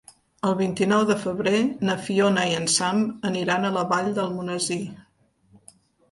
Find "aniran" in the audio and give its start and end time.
3.29-3.67